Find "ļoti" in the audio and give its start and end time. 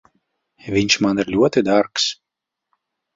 1.33-1.63